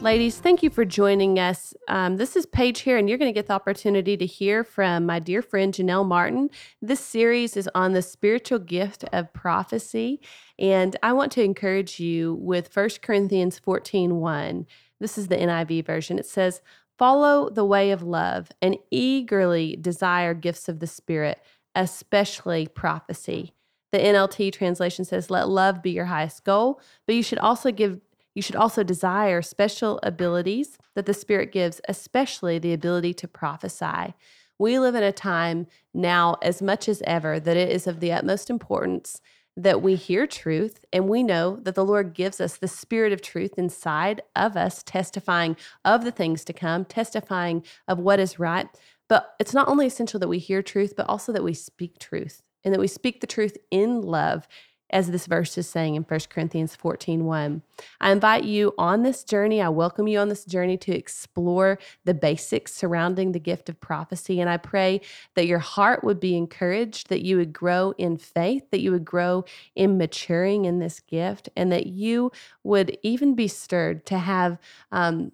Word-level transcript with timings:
Ladies, 0.00 0.38
thank 0.38 0.62
you 0.62 0.70
for 0.70 0.86
joining 0.86 1.38
us. 1.38 1.74
Um, 1.86 2.16
this 2.16 2.34
is 2.34 2.46
Paige 2.46 2.80
here, 2.80 2.96
and 2.96 3.06
you're 3.06 3.18
going 3.18 3.28
to 3.28 3.38
get 3.38 3.48
the 3.48 3.52
opportunity 3.52 4.16
to 4.16 4.24
hear 4.24 4.64
from 4.64 5.04
my 5.04 5.18
dear 5.18 5.42
friend 5.42 5.74
Janelle 5.74 6.08
Martin. 6.08 6.48
This 6.80 7.00
series 7.00 7.54
is 7.54 7.68
on 7.74 7.92
the 7.92 8.00
spiritual 8.00 8.60
gift 8.60 9.04
of 9.12 9.30
prophecy, 9.34 10.18
and 10.58 10.96
I 11.02 11.12
want 11.12 11.32
to 11.32 11.42
encourage 11.42 12.00
you 12.00 12.38
with 12.40 12.74
1 12.74 12.88
Corinthians 13.02 13.58
14 13.58 14.16
1. 14.16 14.66
This 15.00 15.18
is 15.18 15.28
the 15.28 15.36
NIV 15.36 15.84
version. 15.84 16.18
It 16.18 16.24
says, 16.24 16.62
Follow 16.96 17.50
the 17.50 17.66
way 17.66 17.90
of 17.90 18.02
love 18.02 18.50
and 18.62 18.78
eagerly 18.90 19.76
desire 19.76 20.32
gifts 20.32 20.66
of 20.70 20.80
the 20.80 20.86
Spirit, 20.86 21.42
especially 21.74 22.66
prophecy. 22.66 23.52
The 23.92 23.98
NLT 23.98 24.54
translation 24.54 25.04
says, 25.04 25.30
Let 25.30 25.50
love 25.50 25.82
be 25.82 25.90
your 25.90 26.06
highest 26.06 26.44
goal, 26.44 26.80
but 27.06 27.14
you 27.14 27.22
should 27.22 27.38
also 27.38 27.70
give 27.70 28.00
you 28.34 28.42
should 28.42 28.56
also 28.56 28.82
desire 28.82 29.42
special 29.42 29.98
abilities 30.02 30.78
that 30.94 31.06
the 31.06 31.14
Spirit 31.14 31.52
gives, 31.52 31.80
especially 31.88 32.58
the 32.58 32.72
ability 32.72 33.14
to 33.14 33.28
prophesy. 33.28 34.14
We 34.58 34.78
live 34.78 34.94
in 34.94 35.02
a 35.02 35.12
time 35.12 35.66
now, 35.94 36.36
as 36.42 36.60
much 36.60 36.88
as 36.88 37.02
ever, 37.06 37.40
that 37.40 37.56
it 37.56 37.70
is 37.70 37.86
of 37.86 38.00
the 38.00 38.12
utmost 38.12 38.50
importance 38.50 39.20
that 39.56 39.82
we 39.82 39.94
hear 39.94 40.26
truth 40.26 40.84
and 40.92 41.08
we 41.08 41.22
know 41.22 41.56
that 41.56 41.74
the 41.74 41.84
Lord 41.84 42.14
gives 42.14 42.40
us 42.40 42.56
the 42.56 42.68
spirit 42.68 43.12
of 43.12 43.20
truth 43.20 43.58
inside 43.58 44.22
of 44.36 44.56
us, 44.56 44.82
testifying 44.82 45.56
of 45.84 46.04
the 46.04 46.12
things 46.12 46.44
to 46.44 46.52
come, 46.52 46.84
testifying 46.84 47.64
of 47.88 47.98
what 47.98 48.20
is 48.20 48.38
right. 48.38 48.68
But 49.08 49.34
it's 49.40 49.54
not 49.54 49.68
only 49.68 49.86
essential 49.86 50.20
that 50.20 50.28
we 50.28 50.38
hear 50.38 50.62
truth, 50.62 50.94
but 50.96 51.08
also 51.08 51.32
that 51.32 51.42
we 51.42 51.54
speak 51.54 51.98
truth 51.98 52.42
and 52.64 52.72
that 52.72 52.80
we 52.80 52.86
speak 52.86 53.20
the 53.20 53.26
truth 53.26 53.56
in 53.70 54.02
love 54.02 54.46
as 54.90 55.10
this 55.10 55.26
verse 55.26 55.56
is 55.56 55.68
saying 55.68 55.94
in 55.94 56.02
1 56.02 56.20
Corinthians 56.28 56.76
14 56.76 57.24
1. 57.24 57.62
I 58.00 58.10
invite 58.10 58.44
you 58.44 58.74
on 58.76 59.02
this 59.02 59.24
journey. 59.24 59.62
I 59.62 59.68
welcome 59.68 60.08
you 60.08 60.18
on 60.18 60.28
this 60.28 60.44
journey 60.44 60.76
to 60.78 60.92
explore 60.92 61.78
the 62.04 62.14
basics 62.14 62.74
surrounding 62.74 63.32
the 63.32 63.38
gift 63.38 63.68
of 63.68 63.80
prophecy. 63.80 64.40
And 64.40 64.50
I 64.50 64.56
pray 64.56 65.00
that 65.34 65.46
your 65.46 65.58
heart 65.58 66.04
would 66.04 66.20
be 66.20 66.36
encouraged, 66.36 67.08
that 67.08 67.24
you 67.24 67.36
would 67.36 67.52
grow 67.52 67.92
in 67.98 68.16
faith, 68.16 68.70
that 68.70 68.80
you 68.80 68.90
would 68.90 69.04
grow 69.04 69.44
in 69.74 69.96
maturing 69.96 70.64
in 70.64 70.78
this 70.78 71.00
gift, 71.00 71.48
and 71.56 71.70
that 71.72 71.86
you 71.86 72.32
would 72.64 72.98
even 73.02 73.34
be 73.34 73.48
stirred 73.48 74.04
to 74.06 74.18
have. 74.18 74.58
Um, 74.92 75.32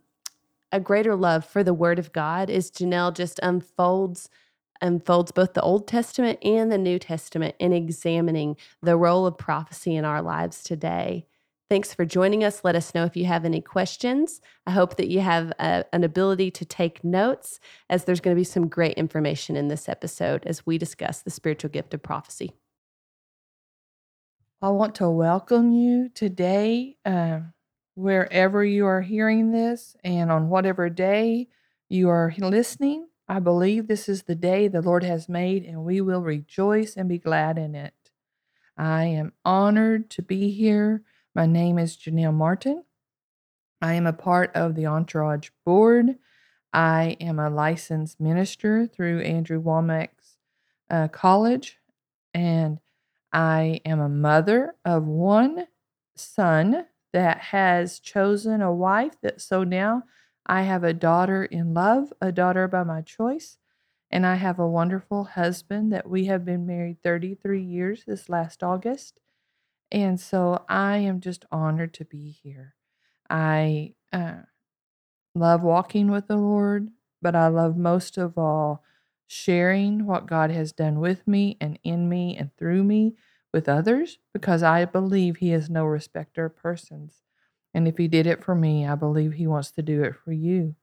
a 0.73 0.81
greater 0.81 1.15
love 1.15 1.45
for 1.45 1.63
the 1.63 1.73
Word 1.73 1.99
of 1.99 2.13
God 2.13 2.51
as 2.51 2.73
Janelle 2.73 3.15
just 3.15 3.39
unfolds 3.43 4.29
unfolds 4.81 5.33
both 5.33 5.55
the 5.55 5.63
Old 5.63 5.87
Testament 5.87 6.39
and 6.43 6.71
the 6.71 6.79
New 6.79 6.99
Testament 6.99 7.55
in 7.59 7.73
examining 7.73 8.57
the 8.83 8.97
role 8.97 9.27
of 9.27 9.39
prophecy 9.39 9.95
in 9.95 10.05
our 10.05 10.23
lives 10.23 10.63
today. 10.63 11.27
Thanks 11.69 11.93
for 11.93 12.05
joining 12.05 12.45
us. 12.45 12.63
Let 12.63 12.77
us 12.77 12.95
know 12.95 13.05
if 13.05 13.17
you 13.17 13.25
have 13.25 13.45
any 13.45 13.61
questions. 13.61 14.41
I 14.69 14.71
hope 14.71 14.97
that 14.99 15.09
you 15.09 15.21
have 15.21 15.53
a, 15.59 15.85
an 15.93 16.05
ability 16.05 16.53
to 16.53 16.65
take 16.65 17.03
notes, 17.03 17.59
as 17.91 18.05
there's 18.05 18.21
going 18.21 18.37
to 18.37 18.41
be 18.41 18.45
some 18.45 18.69
great 18.69 18.97
information 18.97 19.57
in 19.57 19.67
this 19.67 19.89
episode 19.89 20.45
as 20.47 20.65
we 20.65 20.79
discuss 20.79 21.23
the 21.23 21.31
spiritual 21.31 21.71
gift 21.71 21.93
of 21.93 22.05
prophecy. 22.05 22.53
I 24.63 24.69
want 24.69 24.95
to 24.97 25.11
welcome 25.11 25.73
you 25.73 26.09
today, 26.09 26.97
uh, 27.05 27.41
wherever 27.95 28.65
you 28.65 28.87
are 28.87 29.03
hearing 29.03 29.51
this, 29.51 29.97
and 30.05 30.31
on 30.31 30.49
whatever 30.49 30.89
day 30.89 31.49
you 31.89 32.11
are 32.11 32.33
listening. 32.39 33.09
I 33.29 33.41
believe 33.41 33.89
this 33.89 34.09
is 34.09 34.23
the 34.23 34.37
day 34.37 34.69
the 34.69 34.83
Lord 34.83 35.03
has 35.03 35.29
made, 35.29 35.65
and 35.65 35.85
we 35.85 36.01
will 36.01 36.23
rejoice 36.23 36.97
and 36.97 37.09
be 37.09 37.19
glad 37.19 37.59
in 37.59 37.75
it. 37.75 37.95
I 38.77 39.05
am 39.05 39.33
honored 39.45 40.11
to 40.11 40.23
be 40.23 40.51
here. 40.51 41.03
My 41.35 41.47
name 41.47 41.79
is 41.79 41.97
Janelle 41.97 42.35
Martin. 42.35 42.85
I 43.83 43.95
am 43.95 44.07
a 44.07 44.13
part 44.13 44.55
of 44.55 44.75
the 44.75 44.87
Entourage 44.87 45.51
Board. 45.65 46.17
I 46.73 47.17
am 47.21 47.39
a 47.39 47.51
licensed 47.51 48.21
minister 48.21 48.87
through 48.87 49.23
Andrew 49.23 49.61
Wommack's 49.61 50.37
uh, 50.89 51.09
college, 51.09 51.79
and 52.33 52.79
I 53.33 53.81
am 53.85 53.99
a 53.99 54.09
mother 54.09 54.77
of 54.85 55.05
one 55.05 55.67
son 56.15 56.87
that 57.13 57.39
has 57.39 57.99
chosen 57.99 58.63
a 58.63 58.73
wife 58.73 59.15
that 59.23 59.41
so 59.41 59.65
now 59.65 60.05
I 60.47 60.63
have 60.63 60.85
a 60.85 60.95
daughter 60.95 61.45
in 61.45 61.75
love, 61.75 62.13
a 62.21 62.31
daughter 62.33 62.69
by 62.69 62.85
my 62.85 63.03
choice, 63.03 63.59
and 64.11 64.25
I 64.25 64.37
have 64.37 64.59
a 64.59 64.69
wonderful 64.69 65.25
husband 65.25 65.93
that 65.93 66.09
we 66.09 66.27
have 66.27 66.45
been 66.45 66.67
married 66.67 67.03
33 67.03 67.63
years 67.63 68.05
this 68.07 68.29
last 68.29 68.63
August. 68.63 69.21
And 69.91 70.21
so 70.21 70.65
I 70.69 70.99
am 70.99 71.21
just 71.21 71.45
honored 71.51 71.95
to 71.95 72.05
be 72.05 72.31
here. 72.43 72.75
I 73.29 73.95
uh, 74.13 74.43
love 75.35 75.63
walking 75.63 76.11
with 76.11 76.29
the 76.29 76.37
Lord, 76.37 76.91
but 77.21 77.35
I 77.35 77.49
love 77.49 77.77
most 77.77 78.17
of 78.17 78.39
all 78.39 78.85
sharing 79.27 80.07
what 80.07 80.27
God 80.27 80.51
has 80.51 80.73
done 80.73 81.01
with 81.01 81.27
me 81.27 81.57
and 81.61 81.79
in 81.83 82.09
me 82.09 82.37
and 82.37 82.57
through 82.57 82.85
me 82.85 83.17
with 83.53 83.69
others 83.69 84.19
because 84.33 84.63
I 84.63 84.85
believe 84.85 85.39
He 85.39 85.53
is 85.53 85.69
no 85.69 85.85
respecter 85.85 86.47
of 86.47 86.57
persons. 86.57 87.23
And 87.75 87.87
if 87.87 87.99
he 87.99 88.09
did 88.09 88.27
it 88.27 88.43
for 88.43 88.55
me, 88.55 88.87
I 88.87 88.95
believe 88.95 89.35
he 89.35 89.47
wants 89.47 89.71
to 89.73 89.83
do 89.83 90.03
it 90.03 90.15
for 90.25 90.33
you. 90.33 90.75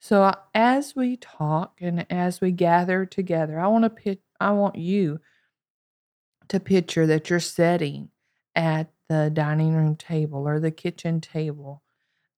So 0.00 0.24
uh, 0.24 0.34
as 0.54 0.96
we 0.96 1.16
talk 1.16 1.78
and 1.80 2.04
as 2.10 2.40
we 2.40 2.50
gather 2.50 3.06
together, 3.06 3.60
I 3.60 3.68
want 3.68 3.84
to 3.84 3.90
pit, 3.90 4.20
I 4.40 4.50
want 4.50 4.74
you 4.74 5.20
to 6.48 6.58
picture 6.58 7.06
that 7.06 7.30
you're 7.30 7.38
sitting 7.40 8.10
at 8.56 8.90
the 9.08 9.30
dining 9.32 9.74
room 9.74 9.94
table 9.94 10.48
or 10.48 10.58
the 10.58 10.70
kitchen 10.70 11.20
table. 11.20 11.82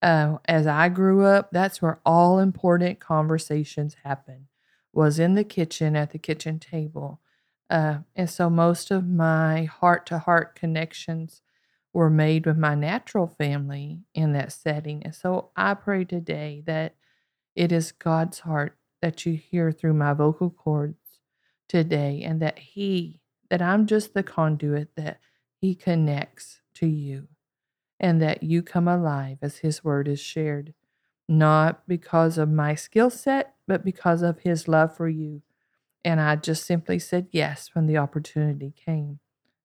Uh, 0.03 0.37
as 0.45 0.67
I 0.67 0.91
grew 0.91 1.25
up, 1.25 1.51
that's 1.53 1.81
where 1.81 2.01
all 2.05 2.39
important 2.39 3.01
conversations 3.01 3.97
happen. 4.05 4.49
Was 4.93 5.19
in 5.19 5.35
the 5.35 5.45
kitchen 5.45 5.97
at 5.97 6.11
the 6.11 6.19
kitchen 6.19 6.59
table, 6.59 7.21
uh, 7.71 7.99
and 8.15 8.29
so 8.29 8.51
most 8.51 8.91
of 8.91 9.09
my 9.09 9.65
heart 9.65 10.07
to 10.07 10.19
heart 10.19 10.55
connections 10.55 11.41
were 11.95 12.11
made 12.11 12.45
with 12.45 12.59
my 12.59 12.75
natural 12.75 13.29
family 13.29 14.01
in 14.15 14.33
that 14.33 14.53
setting. 14.53 15.03
And 15.05 15.15
so 15.15 15.51
I 15.57 15.75
pray 15.75 16.05
today 16.05 16.63
that 16.67 16.97
it 17.55 17.71
is 17.71 17.93
God's 17.93 18.41
heart 18.41 18.77
that 19.01 19.25
you 19.25 19.35
hear 19.35 19.71
through 19.71 19.95
my 19.95 20.13
vocal 20.13 20.51
cords 20.51 21.21
today 21.69 22.23
and 22.25 22.43
that 22.43 22.59
He, 22.59 23.21
that 23.49 23.63
I'm 23.63 23.87
just 23.87 24.13
the 24.13 24.25
conduit 24.25 24.97
that 24.97 25.21
He 25.61 25.77
connects 25.77 26.61
to 26.75 26.87
you 26.87 27.29
and 28.01 28.21
that 28.21 28.43
you 28.43 28.63
come 28.63 28.89
alive 28.89 29.39
as 29.41 29.59
His 29.59 29.85
word 29.85 30.09
is 30.09 30.21
shared, 30.21 30.75
not 31.29 31.87
because 31.87 32.39
of 32.39 32.51
my 32.51 32.75
skill 32.75 33.09
set, 33.09 33.55
but 33.69 33.85
because 33.85 34.23
of 34.23 34.41
His 34.41 34.67
love 34.67 34.97
for 34.97 35.09
you. 35.09 35.43
And 36.05 36.21
I 36.21 36.35
just 36.37 36.67
simply 36.67 36.99
said 36.99 37.29
yes 37.31 37.71
when 37.73 37.87
the 37.87 37.99
opportunity 37.99 38.75
came. 38.77 39.21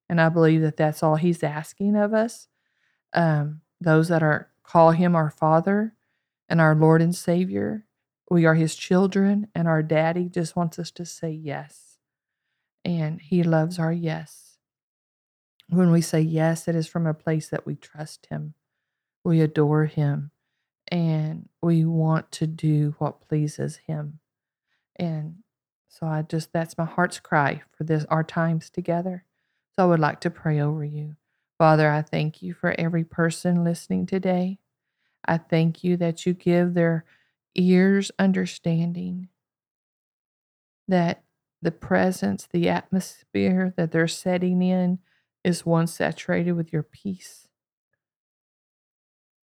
And 0.09 0.19
I 0.19 0.29
believe 0.29 0.61
that 0.61 0.77
that's 0.77 1.03
all 1.03 1.15
he's 1.15 1.43
asking 1.43 1.95
of 1.95 2.13
us. 2.13 2.47
Um, 3.13 3.61
those 3.79 4.07
that 4.09 4.23
are 4.23 4.49
call 4.63 4.91
him 4.91 5.15
our 5.15 5.29
Father 5.29 5.93
and 6.47 6.59
our 6.59 6.75
Lord 6.75 7.01
and 7.01 7.15
Savior. 7.15 7.85
We 8.29 8.45
are 8.45 8.55
his 8.55 8.75
children, 8.75 9.47
and 9.55 9.67
our 9.67 9.81
daddy 9.81 10.29
just 10.29 10.55
wants 10.55 10.77
us 10.77 10.91
to 10.91 11.05
say 11.05 11.31
yes. 11.31 11.97
And 12.85 13.21
he 13.21 13.43
loves 13.43 13.79
our 13.79 13.91
yes. 13.91 14.57
When 15.69 15.91
we 15.91 16.01
say 16.01 16.21
yes, 16.21 16.67
it 16.67 16.75
is 16.75 16.87
from 16.87 17.05
a 17.05 17.13
place 17.13 17.49
that 17.49 17.65
we 17.65 17.75
trust 17.75 18.27
him, 18.27 18.55
we 19.23 19.41
adore 19.41 19.85
him, 19.85 20.31
and 20.87 21.49
we 21.61 21.85
want 21.85 22.31
to 22.33 22.47
do 22.47 22.95
what 22.97 23.27
pleases 23.27 23.77
him. 23.87 24.19
And 24.95 25.37
so 25.87 26.07
I 26.07 26.23
just 26.23 26.53
that's 26.53 26.77
my 26.77 26.85
heart's 26.85 27.19
cry 27.19 27.61
for 27.71 27.83
this 27.83 28.05
our 28.05 28.23
times 28.23 28.69
together. 28.69 29.25
So 29.79 29.85
I 29.85 29.87
would 29.87 30.01
like 30.01 30.19
to 30.21 30.29
pray 30.29 30.59
over 30.59 30.83
you. 30.83 31.15
Father, 31.57 31.89
I 31.89 32.01
thank 32.01 32.41
you 32.41 32.53
for 32.53 32.75
every 32.77 33.05
person 33.05 33.63
listening 33.63 34.07
today. 34.07 34.59
I 35.25 35.37
thank 35.37 35.85
you 35.85 35.95
that 35.97 36.25
you 36.25 36.33
give 36.33 36.73
their 36.73 37.05
ears 37.55 38.11
understanding, 38.19 39.29
that 40.89 41.23
the 41.61 41.71
presence, 41.71 42.49
the 42.51 42.67
atmosphere 42.67 43.73
that 43.77 43.91
they're 43.93 44.09
setting 44.09 44.61
in 44.61 44.99
is 45.45 45.65
one 45.65 45.87
saturated 45.87 46.53
with 46.53 46.73
your 46.73 46.83
peace. 46.83 47.47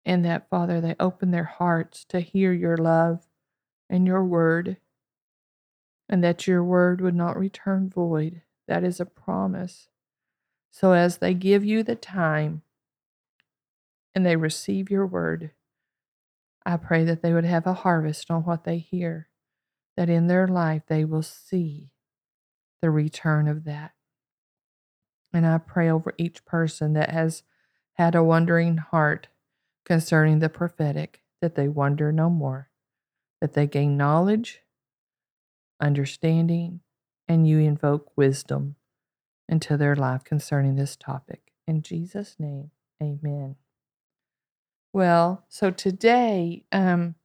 and 0.05 0.25
that, 0.25 0.49
Father, 0.49 0.81
they 0.81 0.95
open 0.99 1.31
their 1.31 1.45
hearts 1.45 2.05
to 2.05 2.21
hear 2.21 2.53
your 2.53 2.77
love 2.77 3.27
and 3.89 4.07
your 4.07 4.25
word, 4.25 4.77
and 6.09 6.23
that 6.23 6.47
your 6.47 6.63
word 6.63 7.01
would 7.01 7.15
not 7.15 7.37
return 7.37 7.89
void. 7.89 8.41
That 8.67 8.83
is 8.83 8.99
a 8.99 9.05
promise. 9.05 9.89
So 10.79 10.91
as 10.91 11.17
they 11.17 11.33
give 11.33 11.65
you 11.65 11.81
the 11.81 11.95
time 11.95 12.61
and 14.13 14.23
they 14.23 14.35
receive 14.35 14.91
your 14.91 15.07
word, 15.07 15.49
I 16.67 16.77
pray 16.77 17.03
that 17.03 17.23
they 17.23 17.33
would 17.33 17.45
have 17.45 17.65
a 17.65 17.73
harvest 17.73 18.29
on 18.29 18.43
what 18.43 18.63
they 18.63 18.77
hear, 18.77 19.27
that 19.95 20.07
in 20.07 20.27
their 20.27 20.47
life 20.47 20.83
they 20.85 21.03
will 21.03 21.23
see 21.23 21.89
the 22.79 22.91
return 22.91 23.47
of 23.47 23.63
that. 23.63 23.93
And 25.33 25.47
I 25.47 25.57
pray 25.57 25.89
over 25.89 26.13
each 26.15 26.45
person 26.45 26.93
that 26.93 27.09
has 27.09 27.41
had 27.93 28.13
a 28.13 28.23
wondering 28.23 28.77
heart 28.77 29.29
concerning 29.83 30.37
the 30.37 30.47
prophetic, 30.47 31.23
that 31.41 31.55
they 31.55 31.67
wonder 31.67 32.11
no 32.11 32.29
more, 32.29 32.69
that 33.41 33.53
they 33.53 33.65
gain 33.65 33.97
knowledge, 33.97 34.61
understanding, 35.81 36.81
and 37.27 37.47
you 37.47 37.57
invoke 37.57 38.15
wisdom 38.15 38.75
into 39.49 39.77
their 39.77 39.95
life 39.95 40.23
concerning 40.23 40.75
this 40.75 40.95
topic. 40.95 41.51
In 41.67 41.81
Jesus' 41.81 42.35
name, 42.39 42.71
amen. 43.01 43.55
Well, 44.93 45.45
so 45.47 45.69
today, 45.71 46.63
um, 46.71 47.15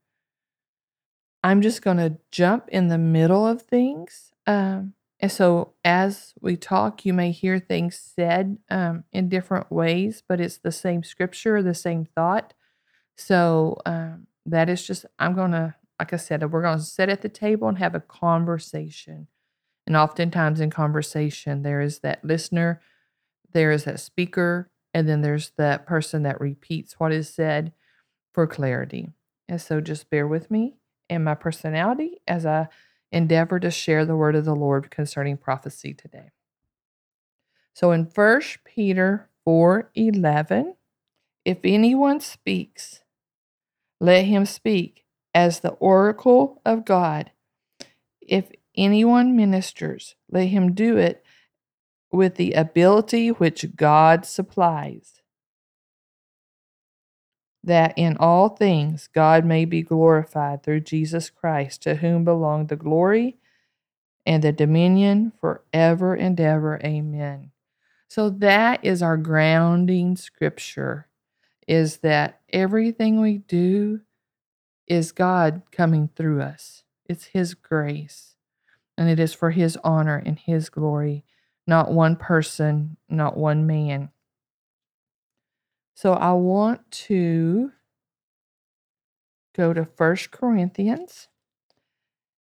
I'm 1.45 1.63
just 1.63 1.83
going 1.83 1.97
to 1.97 2.19
jump 2.31 2.69
in 2.69 2.89
the 2.89 2.99
middle 2.99 3.47
of 3.47 3.63
things. 3.63 4.33
Um, 4.47 4.95
and 5.21 5.31
so 5.31 5.75
as 5.85 6.35
we 6.41 6.57
talk, 6.57 7.05
you 7.05 7.13
may 7.13 7.31
hear 7.31 7.59
things 7.59 7.97
said 7.97 8.59
um, 8.71 9.05
in 9.13 9.29
different 9.29 9.71
ways, 9.71 10.23
but 10.29 10.41
it's 10.41 10.59
the 10.59 10.73
same 10.73 11.03
scripture, 11.03 11.63
the 11.63 11.75
same 11.75 12.05
thought. 12.05 12.55
So 13.17 13.81
um, 13.87 14.27
that 14.47 14.69
is 14.69 14.85
just, 14.85 15.07
I'm 15.19 15.35
going 15.35 15.53
to, 15.53 15.75
like 16.01 16.13
I 16.13 16.17
said, 16.17 16.51
we're 16.51 16.63
going 16.63 16.79
to 16.79 16.85
sit 16.85 17.09
at 17.09 17.23
the 17.23 17.29
table 17.29 17.69
and 17.69 17.79
have 17.79 17.95
a 17.95 18.01
conversation. 18.01 19.29
And 19.87 19.97
oftentimes 19.97 20.61
in 20.61 20.71
conversation, 20.71 21.63
there 21.63 21.81
is 21.81 22.01
that 22.01 22.25
listener, 22.25 22.81
there 23.53 23.73
is 23.73 23.85
that 23.85 24.01
speaker, 24.01 24.71
and 24.95 25.09
then 25.09 25.23
there's 25.23 25.51
that 25.57 25.87
person 25.87 26.23
that 26.23 26.41
repeats 26.41 26.99
what 26.99 27.13
is 27.13 27.29
said 27.29 27.73
for 28.33 28.47
clarity. 28.47 29.11
And 29.49 29.61
so 29.61 29.81
just 29.81 30.11
bear 30.11 30.27
with 30.27 30.51
me 30.51 30.77
and 31.11 31.25
my 31.25 31.35
personality 31.35 32.21
as 32.27 32.47
I 32.47 32.69
endeavor 33.11 33.61
to 33.61 33.71
share 33.71 34.05
the 34.05 34.17
word 34.17 34.35
of 34.35 34.45
the 34.45 34.55
Lord 34.55 34.91
concerning 34.91 35.37
prophecy 35.37 35.93
today. 35.93 36.31
So 37.75 37.93
in 37.93 38.05
1 38.05 38.65
Peter 38.65 39.29
4:11, 39.47 40.77
if 41.45 41.59
anyone 41.65 42.21
speaks, 42.21 43.03
let 44.01 44.25
him 44.25 44.47
speak 44.47 45.05
as 45.35 45.61
the 45.61 45.73
oracle 45.73 46.61
of 46.65 46.85
God. 46.85 47.33
If 48.21 48.53
anyone 48.77 49.37
ministers, 49.37 50.15
let 50.31 50.47
him 50.47 50.75
do 50.75 50.97
it 50.97 51.25
with 52.11 52.37
the 52.37 52.53
ability 52.53 53.29
which 53.29 53.75
God 53.77 54.27
supplies, 54.27 55.21
that 57.65 57.95
in 57.97 58.17
all 58.19 58.51
things 58.51 59.09
God 59.15 59.45
may 59.45 59.65
be 59.65 59.83
glorified 59.83 60.63
through 60.63 60.81
Jesus 60.81 61.31
Christ, 61.31 61.83
to 61.83 61.97
whom 61.97 62.25
belong 62.25 62.67
the 62.67 62.77
glory 62.77 63.39
and 64.27 64.43
the 64.43 64.53
dominion 64.53 65.33
forever 65.41 66.15
and 66.15 66.39
ever. 66.41 66.81
Amen. 66.85 67.51
So 68.09 68.29
that 68.29 68.85
is 68.85 69.03
our 69.03 69.17
grounding 69.17 70.17
scripture 70.17 71.09
is 71.67 71.99
that 71.99 72.41
everything 72.53 73.21
we 73.21 73.39
do 73.39 74.01
is 74.87 75.13
God 75.13 75.63
coming 75.71 76.11
through 76.15 76.43
us. 76.43 76.85
It's 77.07 77.27
His 77.27 77.55
grace, 77.55 78.32
and 78.97 79.09
it 79.09 79.19
is 79.19 79.33
for 79.35 79.51
His 79.51 79.79
honor 79.83 80.23
and 80.25 80.39
His 80.39 80.69
glory, 80.69 81.25
not 81.67 81.93
one 81.93 82.17
person, 82.17 82.97
not 83.09 83.37
one 83.37 83.67
man. 83.67 84.11
So 85.95 86.13
I 86.15 86.33
want 86.33 86.91
to 86.91 87.73
go 89.55 89.73
to 89.73 89.85
First 89.85 90.31
Corinthians. 90.31 91.29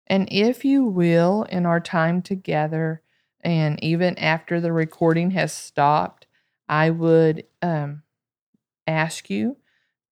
And 0.06 0.28
if 0.30 0.64
you 0.64 0.84
will, 0.84 1.44
in 1.44 1.64
our 1.64 1.80
time 1.80 2.22
together, 2.22 3.02
and 3.40 3.82
even 3.82 4.18
after 4.18 4.60
the 4.60 4.72
recording 4.72 5.32
has 5.32 5.52
stopped, 5.52 6.26
I 6.68 6.90
would 6.90 7.44
um, 7.60 8.02
ask 8.86 9.30
you 9.30 9.56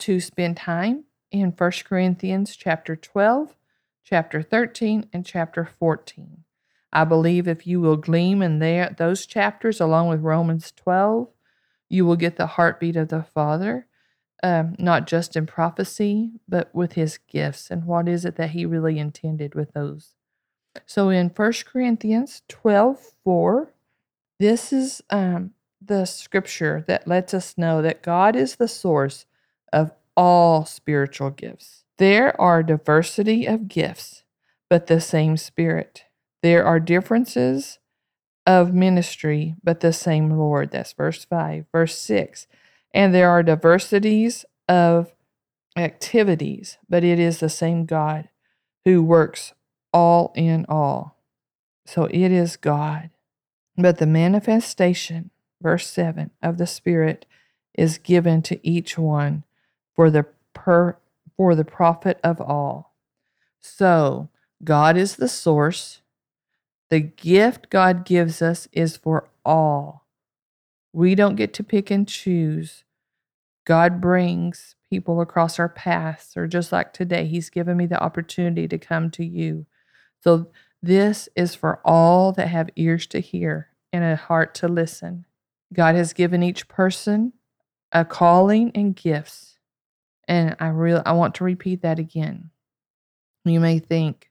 to 0.00 0.20
spend 0.20 0.56
time 0.56 1.04
in 1.30 1.50
1 1.56 1.72
Corinthians 1.84 2.56
chapter 2.56 2.96
12, 2.96 3.54
chapter 4.10 4.42
13, 4.42 5.08
and 5.12 5.24
chapter 5.24 5.64
14. 5.64 6.42
I 6.92 7.04
believe 7.04 7.46
if 7.46 7.64
you 7.64 7.80
will 7.80 7.96
gleam 7.96 8.42
in 8.42 8.58
there 8.58 8.92
those 8.98 9.24
chapters 9.24 9.80
along 9.80 10.08
with 10.08 10.20
Romans 10.20 10.72
12, 10.72 11.28
you 11.88 12.04
will 12.04 12.16
get 12.16 12.36
the 12.36 12.48
heartbeat 12.48 12.96
of 12.96 13.08
the 13.08 13.22
Father, 13.22 13.86
um, 14.42 14.74
not 14.80 15.06
just 15.06 15.36
in 15.36 15.46
prophecy, 15.46 16.32
but 16.48 16.74
with 16.74 16.94
his 16.94 17.18
gifts 17.18 17.70
and 17.70 17.84
what 17.84 18.08
is 18.08 18.24
it 18.24 18.34
that 18.34 18.50
he 18.50 18.66
really 18.66 18.98
intended 18.98 19.54
with 19.54 19.72
those. 19.74 20.16
So 20.86 21.08
in 21.08 21.28
1 21.28 21.52
Corinthians 21.64 22.42
12, 22.48 23.12
4, 23.22 23.72
this 24.40 24.72
is 24.72 25.02
um, 25.10 25.52
the 25.80 26.04
scripture 26.04 26.84
that 26.88 27.06
lets 27.06 27.32
us 27.32 27.56
know 27.56 27.80
that 27.82 28.02
God 28.02 28.34
is 28.34 28.56
the 28.56 28.68
source 28.68 29.26
of 29.72 29.92
all 30.16 30.64
spiritual 30.64 31.30
gifts. 31.30 31.84
There 32.00 32.40
are 32.40 32.62
diversity 32.62 33.44
of 33.44 33.68
gifts, 33.68 34.22
but 34.70 34.86
the 34.86 35.02
same 35.02 35.36
Spirit. 35.36 36.04
There 36.42 36.64
are 36.64 36.80
differences 36.80 37.78
of 38.46 38.72
ministry, 38.72 39.56
but 39.62 39.80
the 39.80 39.92
same 39.92 40.30
Lord. 40.30 40.70
That's 40.70 40.94
verse 40.94 41.26
5. 41.26 41.66
Verse 41.70 41.98
6. 41.98 42.46
And 42.94 43.14
there 43.14 43.28
are 43.28 43.42
diversities 43.42 44.46
of 44.66 45.12
activities, 45.76 46.78
but 46.88 47.04
it 47.04 47.18
is 47.18 47.38
the 47.38 47.50
same 47.50 47.84
God 47.84 48.30
who 48.86 49.02
works 49.02 49.52
all 49.92 50.32
in 50.34 50.64
all. 50.70 51.18
So 51.84 52.04
it 52.06 52.32
is 52.32 52.56
God. 52.56 53.10
But 53.76 53.98
the 53.98 54.06
manifestation 54.06 55.32
verse 55.60 55.86
7 55.86 56.30
of 56.42 56.56
the 56.56 56.66
Spirit 56.66 57.26
is 57.74 57.98
given 57.98 58.40
to 58.40 58.66
each 58.66 58.96
one 58.96 59.44
for 59.94 60.10
the 60.10 60.24
per, 60.54 60.96
for 61.40 61.54
the 61.54 61.64
profit 61.64 62.20
of 62.22 62.38
all. 62.38 62.94
So, 63.62 64.28
God 64.62 64.98
is 64.98 65.16
the 65.16 65.26
source. 65.26 66.02
The 66.90 67.00
gift 67.00 67.70
God 67.70 68.04
gives 68.04 68.42
us 68.42 68.68
is 68.72 68.98
for 68.98 69.30
all. 69.42 70.06
We 70.92 71.14
don't 71.14 71.36
get 71.36 71.54
to 71.54 71.64
pick 71.64 71.90
and 71.90 72.06
choose. 72.06 72.84
God 73.64 74.02
brings 74.02 74.76
people 74.90 75.22
across 75.22 75.58
our 75.58 75.70
paths, 75.70 76.36
or 76.36 76.46
just 76.46 76.72
like 76.72 76.92
today, 76.92 77.24
He's 77.24 77.48
given 77.48 77.78
me 77.78 77.86
the 77.86 78.02
opportunity 78.02 78.68
to 78.68 78.76
come 78.76 79.10
to 79.12 79.24
you. 79.24 79.64
So, 80.22 80.50
this 80.82 81.26
is 81.34 81.54
for 81.54 81.80
all 81.86 82.32
that 82.32 82.48
have 82.48 82.68
ears 82.76 83.06
to 83.06 83.20
hear 83.20 83.68
and 83.94 84.04
a 84.04 84.16
heart 84.16 84.54
to 84.56 84.68
listen. 84.68 85.24
God 85.72 85.94
has 85.94 86.12
given 86.12 86.42
each 86.42 86.68
person 86.68 87.32
a 87.92 88.04
calling 88.04 88.72
and 88.74 88.94
gifts. 88.94 89.56
And 90.30 90.56
I 90.60 90.68
really 90.68 91.02
I 91.04 91.12
want 91.12 91.34
to 91.36 91.44
repeat 91.44 91.82
that 91.82 91.98
again. 91.98 92.50
You 93.44 93.58
may 93.58 93.80
think 93.80 94.30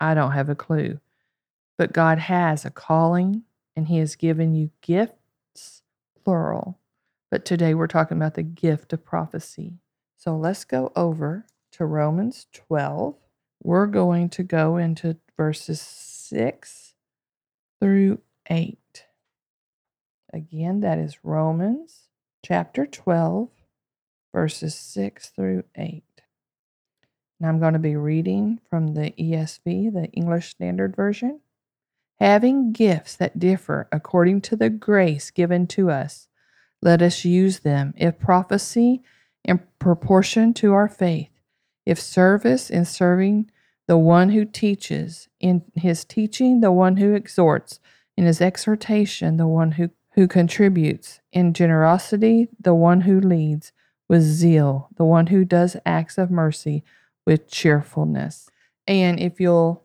I 0.00 0.14
don't 0.14 0.32
have 0.32 0.48
a 0.48 0.54
clue, 0.54 1.00
but 1.76 1.92
God 1.92 2.18
has 2.18 2.64
a 2.64 2.70
calling 2.70 3.42
and 3.76 3.86
he 3.86 3.98
has 3.98 4.16
given 4.16 4.54
you 4.54 4.70
gifts 4.80 5.82
plural. 6.24 6.80
But 7.30 7.44
today 7.44 7.74
we're 7.74 7.88
talking 7.88 8.16
about 8.16 8.34
the 8.34 8.42
gift 8.42 8.94
of 8.94 9.04
prophecy. 9.04 9.74
So 10.16 10.34
let's 10.34 10.64
go 10.64 10.90
over 10.96 11.44
to 11.72 11.84
Romans 11.84 12.46
12. 12.54 13.14
We're 13.62 13.86
going 13.86 14.30
to 14.30 14.44
go 14.44 14.78
into 14.78 15.18
verses 15.36 15.80
6 15.82 16.94
through 17.82 18.20
8. 18.48 18.78
Again, 20.32 20.80
that 20.80 20.98
is 20.98 21.18
Romans 21.22 22.08
chapter 22.42 22.86
12, 22.86 23.50
verses 24.34 24.74
6 24.74 25.28
through 25.28 25.62
8. 25.76 26.02
And 27.38 27.48
I'm 27.48 27.60
going 27.60 27.72
to 27.72 27.78
be 27.78 27.96
reading 27.96 28.58
from 28.68 28.94
the 28.94 29.12
ESV, 29.12 29.92
the 29.92 30.10
English 30.12 30.50
Standard 30.50 30.94
Version. 30.94 31.40
Having 32.18 32.72
gifts 32.72 33.16
that 33.16 33.38
differ 33.38 33.88
according 33.92 34.40
to 34.42 34.56
the 34.56 34.70
grace 34.70 35.30
given 35.30 35.66
to 35.68 35.88
us, 35.90 36.28
let 36.82 37.00
us 37.00 37.24
use 37.24 37.60
them. 37.60 37.94
If 37.96 38.18
prophecy, 38.18 39.02
in 39.44 39.60
proportion 39.78 40.52
to 40.54 40.72
our 40.72 40.88
faith, 40.88 41.30
if 41.86 42.00
service, 42.00 42.70
in 42.70 42.84
serving 42.84 43.50
the 43.86 43.98
one 43.98 44.30
who 44.30 44.44
teaches, 44.44 45.28
in 45.38 45.62
his 45.74 46.04
teaching, 46.04 46.60
the 46.60 46.72
one 46.72 46.96
who 46.96 47.14
exhorts, 47.14 47.78
in 48.16 48.24
his 48.24 48.40
exhortation, 48.40 49.36
the 49.36 49.46
one 49.46 49.72
who 49.72 49.90
who 50.14 50.28
contributes, 50.28 51.20
in 51.32 51.52
generosity, 51.52 52.48
the 52.60 52.74
one 52.74 53.00
who 53.00 53.20
leads, 53.20 53.72
with 54.14 54.22
zeal, 54.22 54.88
the 54.96 55.04
one 55.04 55.26
who 55.26 55.44
does 55.44 55.76
acts 55.84 56.18
of 56.18 56.30
mercy 56.30 56.84
with 57.26 57.48
cheerfulness. 57.48 58.48
And 58.86 59.18
if 59.18 59.40
you'll 59.40 59.82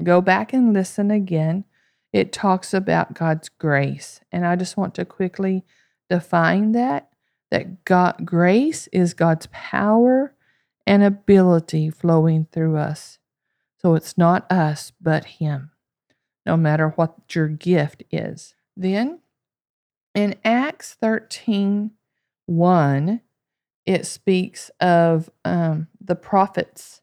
go 0.00 0.20
back 0.20 0.52
and 0.52 0.72
listen 0.72 1.10
again, 1.10 1.64
it 2.12 2.32
talks 2.32 2.72
about 2.72 3.14
God's 3.14 3.48
grace. 3.48 4.20
And 4.30 4.46
I 4.46 4.54
just 4.54 4.76
want 4.76 4.94
to 4.94 5.04
quickly 5.04 5.64
define 6.08 6.70
that 6.72 7.08
that 7.50 7.84
God 7.84 8.24
grace 8.24 8.88
is 8.92 9.12
God's 9.12 9.48
power 9.50 10.34
and 10.86 11.02
ability 11.02 11.90
flowing 11.90 12.46
through 12.52 12.76
us. 12.76 13.18
So 13.78 13.96
it's 13.96 14.16
not 14.16 14.50
us, 14.52 14.92
but 15.00 15.24
Him, 15.24 15.72
no 16.46 16.56
matter 16.56 16.90
what 16.90 17.16
your 17.34 17.48
gift 17.48 18.04
is. 18.12 18.54
Then 18.76 19.18
in 20.14 20.36
Acts 20.44 20.96
13 21.00 21.90
1, 22.46 23.20
it 23.86 24.06
speaks 24.06 24.70
of 24.80 25.30
um, 25.44 25.88
the 26.00 26.14
prophets 26.14 27.00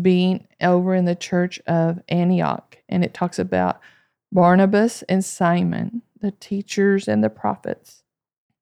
being 0.00 0.46
over 0.60 0.94
in 0.94 1.04
the 1.04 1.14
church 1.14 1.60
of 1.66 2.00
Antioch, 2.08 2.78
and 2.88 3.04
it 3.04 3.14
talks 3.14 3.38
about 3.38 3.80
Barnabas 4.32 5.02
and 5.02 5.24
Simon, 5.24 6.02
the 6.20 6.32
teachers 6.32 7.08
and 7.08 7.22
the 7.22 7.30
prophets. 7.30 8.02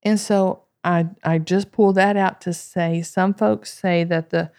And 0.02 0.18
so 0.18 0.64
I, 0.82 1.09
I 1.23 1.38
just 1.38 1.73
pull 1.73 1.92
that 1.92 2.16
out 2.16 2.40
to 2.42 2.52
say 2.52 3.02
some 3.02 3.35
folks 3.35 3.73
say 3.73 4.02
that 4.04 4.30
the 4.30 4.50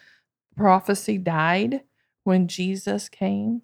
prophecy 0.55 1.17
died 1.17 1.81
when 2.23 2.47
Jesus 2.47 3.09
came, 3.09 3.63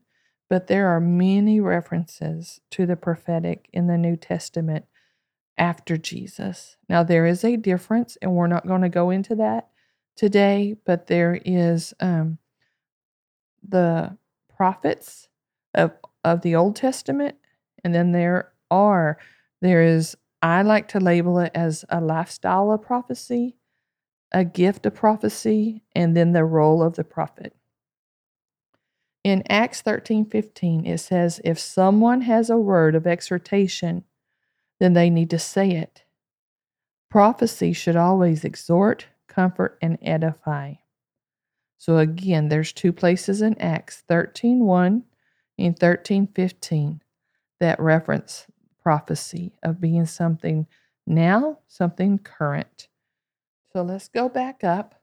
but 0.49 0.67
there 0.67 0.87
are 0.87 0.99
many 0.99 1.59
references 1.59 2.59
to 2.71 2.85
the 2.85 2.95
prophetic 2.95 3.69
in 3.71 3.87
the 3.87 3.97
New 3.97 4.15
Testament 4.15 4.85
after 5.57 5.97
Jesus. 5.97 6.77
Now, 6.89 7.03
there 7.03 7.25
is 7.25 7.43
a 7.43 7.57
difference, 7.57 8.17
and 8.21 8.33
we're 8.35 8.47
not 8.47 8.67
going 8.67 8.81
to 8.81 8.89
go 8.89 9.09
into 9.09 9.35
that 9.35 9.67
today, 10.15 10.75
but 10.85 11.07
there 11.07 11.39
is 11.45 11.93
um, 11.99 12.37
the 13.67 14.17
prophets 14.55 15.29
of, 15.73 15.91
of 16.23 16.41
the 16.41 16.55
Old 16.55 16.75
Testament, 16.75 17.35
and 17.83 17.93
then 17.93 18.11
there 18.11 18.51
are, 18.69 19.17
there 19.61 19.81
is, 19.81 20.15
I 20.41 20.61
like 20.61 20.87
to 20.89 20.99
label 20.99 21.39
it 21.39 21.51
as 21.55 21.85
a 21.89 22.01
lifestyle 22.01 22.71
of 22.71 22.81
prophecy, 22.81 23.55
a 24.31 24.45
gift 24.45 24.85
of 24.85 24.95
prophecy, 24.95 25.83
and 25.95 26.15
then 26.15 26.33
the 26.33 26.45
role 26.45 26.83
of 26.83 26.95
the 26.95 27.03
prophet. 27.03 27.55
In 29.23 29.43
Acts 29.49 29.81
13 29.81 30.25
15, 30.25 30.85
it 30.85 30.99
says, 30.99 31.41
If 31.43 31.59
someone 31.59 32.21
has 32.21 32.49
a 32.49 32.57
word 32.57 32.95
of 32.95 33.05
exhortation, 33.05 34.03
then 34.79 34.93
they 34.93 35.09
need 35.09 35.29
to 35.31 35.39
say 35.39 35.71
it. 35.71 36.03
Prophecy 37.09 37.73
should 37.73 37.95
always 37.95 38.43
exhort, 38.43 39.07
comfort, 39.27 39.77
and 39.81 39.97
edify. 40.01 40.73
So 41.77 41.97
again, 41.97 42.49
there's 42.49 42.73
two 42.73 42.91
places 42.91 43.41
in 43.41 43.57
Acts 43.59 44.03
13:1 44.09 45.03
and 45.57 45.79
13:15 45.79 47.01
that 47.59 47.79
reference 47.79 48.47
prophecy 48.81 49.53
of 49.63 49.81
being 49.81 50.05
something 50.05 50.67
now, 51.05 51.59
something 51.67 52.19
current. 52.19 52.87
So 53.73 53.81
let's 53.83 54.07
go 54.07 54.27
back 54.29 54.63
up 54.63 54.95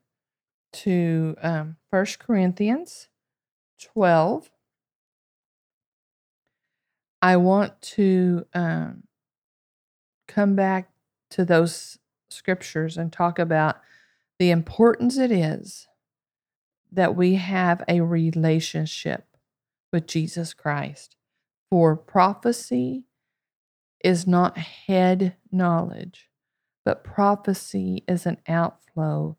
to 0.73 1.37
um, 1.43 1.77
1 1.91 2.07
Corinthians 2.19 3.09
12. 3.81 4.51
I 7.23 7.37
want 7.37 7.81
to 7.81 8.47
um, 8.53 9.05
come 10.27 10.55
back 10.57 10.91
to 11.31 11.45
those 11.45 11.99
scriptures 12.29 12.97
and 12.97 13.13
talk 13.13 13.39
about 13.39 13.77
the 14.39 14.51
importance 14.51 15.17
it 15.17 15.31
is 15.31 15.87
that 16.91 17.17
we 17.17 17.35
have 17.35 17.83
a 17.89 18.01
relationship 18.01 19.27
with 19.93 20.07
Jesus 20.07 20.55
Christ. 20.55 21.17
For 21.71 21.97
prophecy 21.97 23.05
is 24.03 24.27
not 24.27 24.59
head 24.59 25.37
knowledge, 25.51 26.29
but 26.85 27.05
prophecy 27.05 28.05
is 28.07 28.27
an 28.27 28.39
outflow 28.47 29.37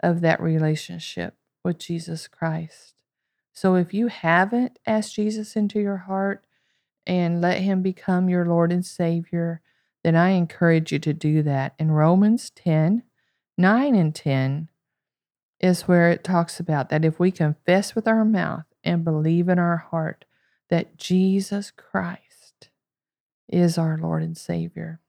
of 0.00 0.20
that 0.20 0.40
relationship 0.40 1.34
with 1.64 1.78
Jesus 1.78 2.28
Christ. 2.28 2.94
So 3.52 3.74
if 3.74 3.92
you 3.92 4.08
haven't 4.08 4.78
asked 4.86 5.14
Jesus 5.14 5.56
into 5.56 5.80
your 5.80 5.96
heart 5.96 6.44
and 7.06 7.40
let 7.40 7.60
him 7.60 7.82
become 7.82 8.28
your 8.28 8.44
Lord 8.44 8.70
and 8.70 8.84
Savior, 8.84 9.62
then 10.08 10.16
I 10.16 10.30
encourage 10.30 10.90
you 10.90 10.98
to 11.00 11.12
do 11.12 11.42
that. 11.42 11.74
In 11.78 11.90
Romans 11.90 12.48
10 12.48 13.02
9 13.58 13.94
and 13.94 14.14
10 14.14 14.68
is 15.60 15.82
where 15.82 16.10
it 16.10 16.24
talks 16.24 16.58
about 16.58 16.88
that 16.88 17.04
if 17.04 17.20
we 17.20 17.30
confess 17.30 17.94
with 17.94 18.08
our 18.08 18.24
mouth 18.24 18.64
and 18.82 19.04
believe 19.04 19.50
in 19.50 19.58
our 19.58 19.76
heart 19.76 20.24
that 20.70 20.96
Jesus 20.96 21.70
Christ 21.70 22.70
is 23.50 23.76
our 23.76 23.98
Lord 23.98 24.22
and 24.22 24.34
Savior. 24.34 25.00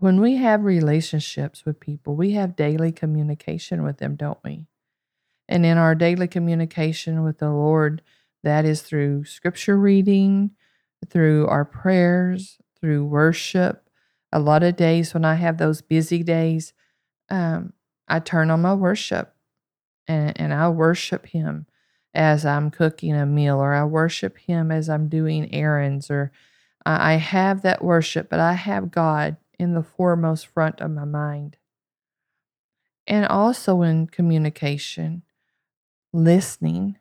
When 0.00 0.20
we 0.20 0.34
have 0.38 0.64
relationships 0.64 1.64
with 1.64 1.78
people, 1.78 2.16
we 2.16 2.32
have 2.32 2.56
daily 2.56 2.90
communication 2.90 3.84
with 3.84 3.98
them, 3.98 4.16
don't 4.16 4.42
we? 4.42 4.66
And 5.48 5.64
in 5.64 5.78
our 5.78 5.94
daily 5.94 6.26
communication 6.26 7.22
with 7.22 7.38
the 7.38 7.50
Lord, 7.50 8.02
that 8.42 8.64
is 8.64 8.82
through 8.82 9.26
scripture 9.26 9.78
reading, 9.78 10.50
through 11.08 11.46
our 11.46 11.64
prayers, 11.64 12.58
through 12.82 13.06
worship. 13.06 13.88
A 14.32 14.40
lot 14.40 14.62
of 14.62 14.76
days 14.76 15.14
when 15.14 15.24
I 15.24 15.36
have 15.36 15.56
those 15.56 15.80
busy 15.80 16.22
days, 16.22 16.74
um, 17.30 17.72
I 18.08 18.18
turn 18.18 18.50
on 18.50 18.60
my 18.60 18.74
worship 18.74 19.34
and, 20.06 20.38
and 20.38 20.52
I 20.52 20.68
worship 20.68 21.26
Him 21.26 21.66
as 22.12 22.44
I'm 22.44 22.70
cooking 22.70 23.14
a 23.14 23.24
meal, 23.24 23.58
or 23.58 23.72
I 23.72 23.84
worship 23.84 24.36
Him 24.36 24.70
as 24.70 24.90
I'm 24.90 25.08
doing 25.08 25.54
errands, 25.54 26.10
or 26.10 26.30
I 26.84 27.14
have 27.14 27.62
that 27.62 27.82
worship, 27.82 28.28
but 28.28 28.40
I 28.40 28.54
have 28.54 28.90
God 28.90 29.36
in 29.58 29.72
the 29.72 29.82
foremost 29.82 30.48
front 30.48 30.80
of 30.80 30.90
my 30.90 31.04
mind. 31.04 31.56
And 33.06 33.26
also 33.26 33.82
in 33.82 34.08
communication, 34.08 35.22
listening. 36.12 36.98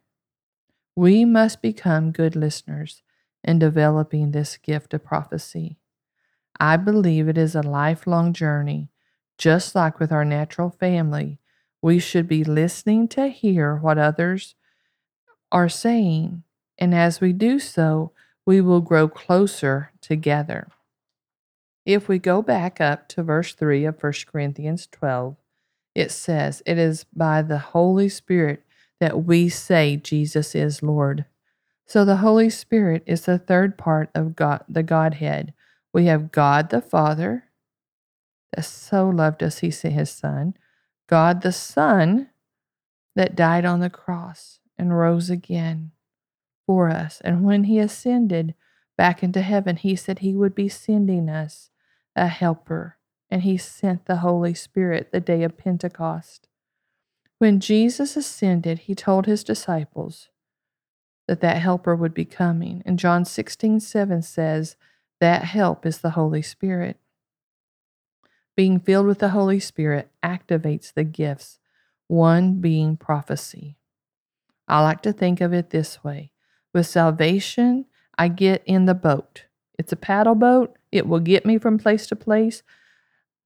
We 0.95 1.25
must 1.25 1.61
become 1.61 2.11
good 2.11 2.35
listeners 2.35 3.01
in 3.43 3.59
developing 3.59 4.31
this 4.31 4.57
gift 4.57 4.93
of 4.93 5.03
prophecy. 5.03 5.77
I 6.59 6.77
believe 6.77 7.27
it 7.27 7.37
is 7.37 7.55
a 7.55 7.61
lifelong 7.61 8.33
journey. 8.33 8.89
Just 9.37 9.73
like 9.73 9.99
with 9.99 10.11
our 10.11 10.25
natural 10.25 10.69
family, 10.69 11.39
we 11.81 11.97
should 11.97 12.27
be 12.27 12.43
listening 12.43 13.07
to 13.09 13.27
hear 13.27 13.75
what 13.75 13.97
others 13.97 14.55
are 15.51 15.69
saying, 15.69 16.43
and 16.77 16.95
as 16.95 17.19
we 17.19 17.33
do 17.33 17.59
so, 17.59 18.11
we 18.45 18.61
will 18.61 18.81
grow 18.81 19.07
closer 19.07 19.91
together. 20.01 20.67
If 21.85 22.07
we 22.07 22.19
go 22.19 22.41
back 22.41 22.79
up 22.79 23.07
to 23.09 23.23
verse 23.23 23.53
3 23.53 23.85
of 23.85 24.01
1 24.01 24.13
Corinthians 24.31 24.87
12, 24.91 25.35
it 25.95 26.11
says, 26.11 26.61
It 26.65 26.77
is 26.77 27.05
by 27.05 27.41
the 27.41 27.57
Holy 27.57 28.07
Spirit 28.07 28.63
that 28.99 29.25
we 29.25 29.49
say 29.49 29.97
Jesus 29.97 30.55
is 30.55 30.83
Lord. 30.83 31.25
So 31.91 32.05
the 32.05 32.15
Holy 32.15 32.49
Spirit 32.49 33.03
is 33.05 33.23
the 33.23 33.37
third 33.37 33.77
part 33.77 34.11
of 34.15 34.33
God, 34.33 34.63
the 34.69 34.81
Godhead. 34.81 35.53
We 35.91 36.05
have 36.05 36.31
God 36.31 36.69
the 36.69 36.79
Father, 36.79 37.49
that 38.55 38.63
so 38.63 39.09
loved 39.09 39.43
us, 39.43 39.57
he 39.57 39.71
sent 39.71 39.95
his 39.95 40.09
Son. 40.09 40.53
God 41.09 41.41
the 41.41 41.51
Son, 41.51 42.29
that 43.17 43.35
died 43.35 43.65
on 43.65 43.81
the 43.81 43.89
cross 43.89 44.59
and 44.77 44.97
rose 44.97 45.29
again 45.29 45.91
for 46.65 46.89
us. 46.89 47.19
And 47.25 47.43
when 47.43 47.65
he 47.65 47.77
ascended 47.77 48.55
back 48.97 49.21
into 49.21 49.41
heaven, 49.41 49.75
he 49.75 49.97
said 49.97 50.19
he 50.19 50.33
would 50.33 50.55
be 50.55 50.69
sending 50.69 51.27
us 51.27 51.71
a 52.15 52.27
helper. 52.27 52.99
And 53.29 53.41
he 53.41 53.57
sent 53.57 54.05
the 54.05 54.19
Holy 54.19 54.53
Spirit 54.53 55.11
the 55.11 55.19
day 55.19 55.43
of 55.43 55.57
Pentecost. 55.57 56.47
When 57.37 57.59
Jesus 57.59 58.15
ascended, 58.15 58.79
he 58.79 58.95
told 58.95 59.25
his 59.25 59.43
disciples, 59.43 60.29
that 61.27 61.41
that 61.41 61.57
helper 61.57 61.95
would 61.95 62.13
be 62.13 62.25
coming. 62.25 62.83
And 62.85 62.99
John 62.99 63.25
16, 63.25 63.79
7 63.79 64.21
says, 64.21 64.75
that 65.21 65.43
help 65.43 65.85
is 65.85 65.99
the 65.99 66.11
Holy 66.11 66.41
Spirit. 66.41 66.97
Being 68.57 68.79
filled 68.79 69.05
with 69.05 69.19
the 69.19 69.29
Holy 69.29 69.59
Spirit 69.59 70.09
activates 70.23 70.93
the 70.93 71.03
gifts, 71.03 71.59
one 72.07 72.55
being 72.55 72.97
prophecy. 72.97 73.77
I 74.67 74.81
like 74.81 75.01
to 75.03 75.13
think 75.13 75.39
of 75.39 75.53
it 75.53 75.69
this 75.69 76.03
way 76.03 76.31
with 76.73 76.87
salvation, 76.87 77.85
I 78.17 78.29
get 78.29 78.63
in 78.65 78.85
the 78.85 78.93
boat. 78.93 79.45
It's 79.77 79.91
a 79.91 79.97
paddle 79.97 80.35
boat, 80.35 80.77
it 80.91 81.07
will 81.07 81.19
get 81.19 81.45
me 81.45 81.57
from 81.57 81.77
place 81.77 82.07
to 82.07 82.15
place. 82.15 82.63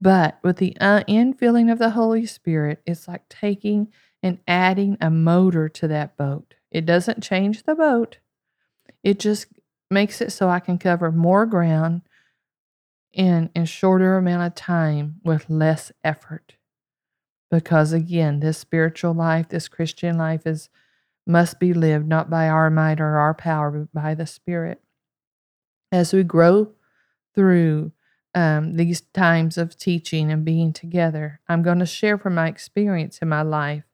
But 0.01 0.39
with 0.44 0.58
the 0.58 0.77
uh, 0.79 1.03
infilling 1.08 1.72
of 1.72 1.79
the 1.79 1.91
Holy 1.91 2.25
Spirit, 2.25 2.82
it's 2.86 3.08
like 3.08 3.27
taking 3.29 3.88
and 4.22 4.39
adding 4.48 4.98
a 5.01 5.10
motor 5.10 5.70
to 5.70 5.88
that 5.88 6.17
boat. 6.17 6.54
It 6.75 6.86
doesn't 6.86 7.24
change 7.24 7.63
the 7.63 7.74
boat, 7.74 8.17
it 9.01 9.17
just 9.17 9.48
makes 9.89 10.20
it 10.20 10.34
so 10.34 10.50
I 10.50 10.60
can 10.60 10.77
cover 10.77 11.10
more 11.10 11.46
ground 11.46 12.01
in 13.13 13.50
in 13.55 13.63
shorter 13.63 14.17
amount 14.17 14.46
of 14.46 14.55
time 14.55 15.22
with 15.24 15.50
less 15.50 15.94
effort. 16.03 16.58
Because 17.50 17.94
again, 17.94 18.41
this 18.41 18.58
spiritual 18.58 19.13
life, 19.13 19.48
this 19.48 19.70
Christian 19.70 20.17
life 20.17 20.46
is 20.46 20.67
must 21.25 21.62
be 21.62 21.74
lived 21.74 22.10
not 22.10 22.29
by 22.29 22.50
our 22.50 22.70
might 22.70 23.00
or 23.00 23.20
our 23.20 23.34
power, 23.34 23.72
but 23.72 23.94
by 23.94 24.13
the 24.13 24.27
Spirit. 24.27 24.82
As 25.94 26.12
we 26.12 26.24
grow 26.24 26.74
through 27.34 27.94
um, 28.34 28.75
these 28.75 29.00
times 29.13 29.58
of 29.58 29.77
teaching 29.77 30.29
and 30.29 30.44
being 30.44 30.74
together, 30.74 31.39
I'm 31.48 31.63
going 31.63 31.79
to 31.79 31.86
share 31.86 32.17
from 32.17 32.36
my 32.36 32.50
experience 32.50 33.20
in 33.20 33.29
my 33.29 33.44
life. 33.44 33.86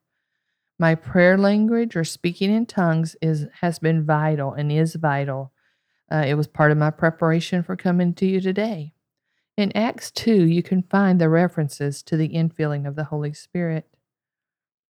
My 0.78 0.94
prayer 0.94 1.38
language 1.38 1.94
or 1.96 2.04
speaking 2.04 2.52
in 2.52 2.66
tongues 2.66 3.16
is 3.20 3.46
has 3.60 3.78
been 3.78 4.04
vital 4.04 4.52
and 4.52 4.72
is 4.72 4.94
vital. 4.94 5.52
Uh, 6.10 6.24
it 6.26 6.34
was 6.34 6.46
part 6.46 6.72
of 6.72 6.78
my 6.78 6.90
preparation 6.90 7.62
for 7.62 7.76
coming 7.76 8.14
to 8.14 8.26
you 8.26 8.40
today. 8.40 8.94
In 9.56 9.70
Acts 9.76 10.10
2, 10.10 10.46
you 10.46 10.62
can 10.62 10.82
find 10.82 11.20
the 11.20 11.28
references 11.28 12.02
to 12.04 12.16
the 12.16 12.30
infilling 12.30 12.86
of 12.86 12.96
the 12.96 13.04
Holy 13.04 13.34
Spirit. 13.34 13.86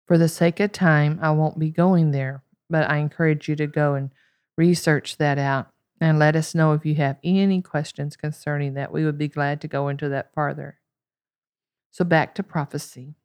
For 0.07 0.19
the 0.19 0.29
sake 0.29 0.61
of 0.61 0.73
time, 0.73 1.19
I 1.23 1.31
won't 1.31 1.59
be 1.59 1.71
going 1.71 2.11
there, 2.11 2.43
but 2.69 2.89
I 2.91 2.99
encourage 2.99 3.49
you 3.49 3.57
to 3.57 3.67
go 3.67 3.95
and 3.95 4.11
research 4.57 5.17
that 5.17 5.39
out 5.39 5.71
and 6.01 6.19
let 6.19 6.37
us 6.37 6.55
know 6.55 6.73
if 6.73 6.85
you 6.85 6.95
have 6.97 7.19
any 7.23 7.63
questions 7.63 8.17
concerning 8.17 8.75
that. 8.75 8.93
We 8.93 9.05
would 9.05 9.19
be 9.19 9.29
glad 9.29 9.61
to 9.61 9.69
go 9.69 9.89
into 9.89 10.09
that 10.11 10.35
farther. 10.35 10.79
So, 11.91 12.05
back 12.05 12.35
to 12.37 12.43
prophecy. 12.43 13.17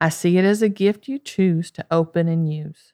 I 0.00 0.08
see 0.08 0.36
it 0.38 0.44
as 0.44 0.62
a 0.62 0.68
gift 0.68 1.08
you 1.08 1.18
choose 1.18 1.70
to 1.72 1.86
open 1.90 2.28
and 2.28 2.52
use. 2.52 2.92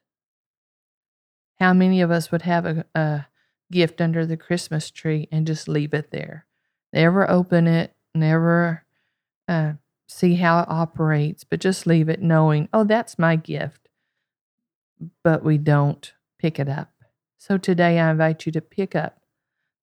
How 1.59 1.73
many 1.73 2.01
of 2.01 2.11
us 2.11 2.31
would 2.31 2.43
have 2.43 2.65
a, 2.65 2.85
a 2.95 3.27
gift 3.71 4.01
under 4.01 4.25
the 4.25 4.37
Christmas 4.37 4.91
tree 4.91 5.29
and 5.31 5.47
just 5.47 5.69
leave 5.69 5.93
it 5.93 6.11
there? 6.11 6.47
Never 6.93 7.29
open 7.31 7.67
it, 7.67 7.95
never 8.15 8.85
uh, 9.49 9.73
see 10.09 10.37
how 10.37 10.61
it 10.61 10.69
operates, 10.69 11.45
but 11.45 11.61
just 11.61 11.87
leave 11.87 12.09
it 12.09 12.23
knowing, 12.23 12.69
oh, 12.73 12.85
that's 12.85 13.19
my 13.19 13.37
gift. 13.37 13.89
But 15.23 15.45
we 15.45 15.59
don't 15.59 16.13
pick 16.39 16.59
it 16.59 16.69
up. 16.69 16.91
So 17.39 17.59
today 17.59 17.99
I 17.99 18.11
invite 18.11 18.47
you 18.47 18.53
to 18.53 18.61
pick 18.61 18.95
up 18.95 19.21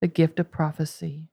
the 0.02 0.08
gift 0.08 0.40
of 0.40 0.52
prophecy. 0.52 1.30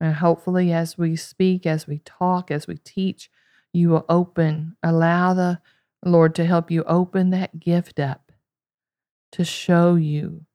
And 0.00 0.16
hopefully, 0.16 0.72
as 0.72 0.98
we 0.98 1.16
speak, 1.16 1.66
as 1.66 1.86
we 1.86 1.98
talk, 2.04 2.50
as 2.50 2.66
we 2.66 2.76
teach, 2.76 3.30
you 3.76 3.90
will 3.90 4.06
open, 4.08 4.76
allow 4.82 5.34
the 5.34 5.60
Lord 6.04 6.34
to 6.36 6.46
help 6.46 6.70
you 6.70 6.82
open 6.84 7.30
that 7.30 7.60
gift 7.60 8.00
up 8.00 8.32
to 9.32 9.44
show 9.44 9.96
you 9.96 10.46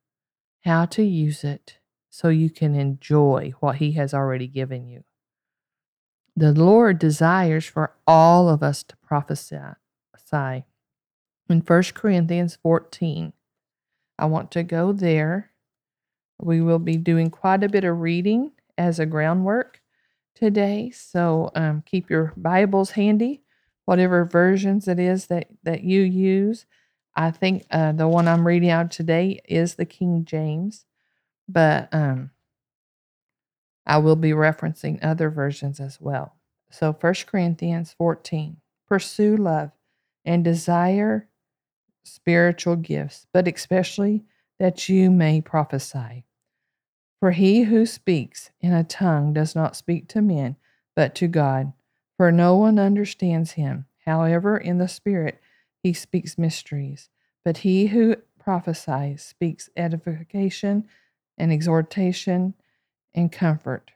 how 0.66 0.86
to 0.86 1.04
use 1.04 1.44
it 1.44 1.78
so 2.10 2.30
you 2.30 2.50
can 2.50 2.74
enjoy 2.74 3.54
what 3.60 3.76
He 3.76 3.92
has 3.94 4.14
already 4.14 4.48
given 4.48 4.88
you. 4.88 5.04
The 6.36 6.52
Lord 6.52 6.98
desires 6.98 7.66
for 7.66 7.94
all 8.08 8.50
of 8.50 8.64
us 8.64 8.84
to 8.84 8.98
prophesy. 8.98 9.76
In 11.50 11.60
1 11.60 11.84
Corinthians 11.94 12.58
14, 12.64 13.34
I 14.18 14.26
want 14.26 14.50
to 14.52 14.64
go 14.64 14.94
there. 14.94 15.52
We 16.40 16.62
will 16.62 16.80
be 16.80 16.98
doing 16.98 17.30
quite 17.30 17.64
a 17.64 17.70
bit 17.70 17.84
of 17.84 18.00
reading 18.00 18.54
as 18.78 19.00
a 19.00 19.06
groundwork 19.06 19.81
today. 20.42 20.92
So 20.92 21.52
um, 21.56 21.84
keep 21.86 22.10
your 22.10 22.34
Bibles 22.36 22.92
handy, 22.92 23.44
whatever 23.86 24.26
versions 24.26 24.88
it 24.88 25.00
is 25.00 25.28
that, 25.28 25.48
that 25.64 25.84
you 25.84 26.02
use. 26.02 26.66
I 27.16 27.32
think 27.32 27.66
uh, 27.70 27.92
the 27.92 28.08
one 28.08 28.28
I'm 28.28 28.48
reading 28.48 28.70
out 28.72 28.90
today 28.90 29.42
is 29.48 29.76
the 29.76 29.86
King 29.86 30.26
James, 30.26 30.86
but 31.48 31.90
um, 31.94 32.32
I 33.86 33.98
will 33.98 34.16
be 34.16 34.32
referencing 34.32 35.00
other 35.04 35.30
versions 35.30 35.80
as 35.80 36.00
well. 36.02 36.36
So 36.72 36.94
1 36.94 37.14
Corinthians 37.28 37.94
14 37.98 38.58
Pursue 38.88 39.38
love 39.38 39.72
and 40.26 40.44
desire 40.44 41.30
spiritual 42.04 42.76
gifts, 42.76 43.26
but 43.32 43.48
especially 43.48 44.26
that 44.60 44.90
you 44.90 45.10
may 45.10 45.40
prophesy. 45.40 46.26
For 47.22 47.32
he 47.32 47.64
who 47.64 47.86
speaks 47.86 48.50
in 48.60 48.74
a 48.74 48.84
tongue 48.84 49.32
does 49.32 49.56
not 49.56 49.76
speak 49.76 50.10
to 50.10 50.22
men, 50.22 50.58
but 50.96 51.16
to 51.16 51.28
God, 51.28 51.72
for 52.18 52.32
no 52.32 52.58
one 52.58 52.80
understands 52.80 53.52
him. 53.52 53.86
However, 54.06 54.58
in 54.58 54.80
the 54.80 54.88
Spirit 54.88 55.40
he 55.84 55.94
speaks 55.94 56.38
mysteries. 56.38 57.10
But 57.46 57.58
he 57.58 57.88
who 57.88 58.18
prophesies 58.40 59.22
speaks 59.22 59.70
edification 59.78 60.88
and 61.38 61.54
exhortation 61.54 62.56
and 63.14 63.32
comfort 63.32 63.92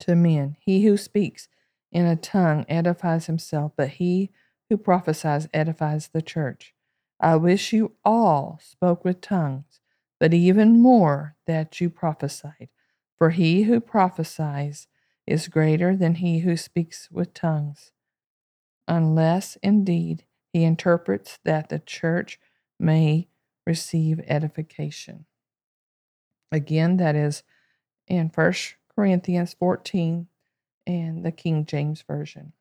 to 0.00 0.16
men. 0.16 0.56
He 0.60 0.84
who 0.84 0.96
speaks 0.96 1.48
in 1.92 2.04
a 2.04 2.16
tongue 2.16 2.66
edifies 2.68 3.26
himself, 3.26 3.72
but 3.76 3.90
he 3.90 4.30
who 4.68 4.76
prophesies 4.76 5.48
edifies 5.54 6.08
the 6.08 6.22
church. 6.22 6.74
I 7.20 7.36
wish 7.36 7.72
you 7.72 7.92
all 8.04 8.58
spoke 8.60 9.04
with 9.04 9.20
tongues, 9.20 9.80
but 10.18 10.34
even 10.34 10.80
more 10.80 11.36
that 11.46 11.80
you 11.80 11.90
prophesied. 11.90 12.68
For 13.18 13.30
he 13.30 13.62
who 13.62 13.80
prophesies 13.80 14.88
is 15.26 15.48
greater 15.48 15.96
than 15.96 16.16
he 16.16 16.40
who 16.40 16.56
speaks 16.56 17.10
with 17.10 17.34
tongues, 17.34 17.92
unless 18.86 19.56
indeed 19.62 20.24
he 20.52 20.64
interprets 20.64 21.38
that 21.44 21.68
the 21.68 21.78
church 21.78 22.38
may 22.78 23.28
receive 23.66 24.20
edification. 24.26 25.26
Again, 26.52 26.98
that 26.98 27.16
is 27.16 27.42
in 28.06 28.30
1 28.32 28.52
Corinthians 28.94 29.54
14 29.58 30.28
and 30.86 31.24
the 31.24 31.32
King 31.32 31.66
James 31.66 32.02
Version. 32.02 32.52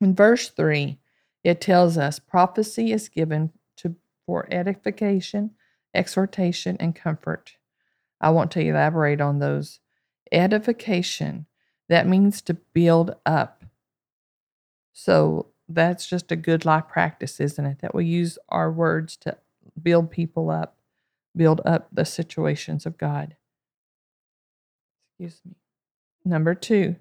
In 0.00 0.14
verse 0.14 0.48
3, 0.50 0.98
it 1.42 1.60
tells 1.60 1.98
us 1.98 2.18
prophecy 2.18 2.92
is 2.92 3.08
given 3.08 3.52
to 3.76 3.96
for 4.26 4.48
edification, 4.50 5.50
exhortation, 5.94 6.76
and 6.80 6.94
comfort. 6.94 7.56
I 8.20 8.30
want 8.30 8.50
to 8.52 8.60
elaborate 8.60 9.20
on 9.20 9.38
those. 9.38 9.80
Edification, 10.32 11.46
that 11.88 12.06
means 12.06 12.42
to 12.42 12.54
build 12.54 13.14
up. 13.24 13.64
So 14.92 15.48
that's 15.68 16.06
just 16.06 16.32
a 16.32 16.36
good 16.36 16.64
life 16.64 16.88
practice, 16.88 17.40
isn't 17.40 17.64
it? 17.64 17.78
That 17.80 17.94
we 17.94 18.06
use 18.06 18.38
our 18.48 18.70
words 18.70 19.16
to 19.18 19.36
build 19.80 20.10
people 20.10 20.50
up, 20.50 20.76
build 21.36 21.60
up 21.64 21.88
the 21.92 22.04
situations 22.04 22.86
of 22.86 22.98
God. 22.98 23.36
Excuse 25.18 25.40
me. 25.44 25.56
Number 26.24 26.54
two, 26.54 26.96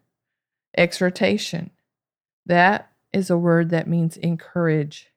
exhortation. 0.78 1.72
That 2.46 2.92
is 3.14 3.30
a 3.30 3.38
word 3.38 3.70
that 3.70 3.88
means 3.88 4.18
encourage. 4.18 5.13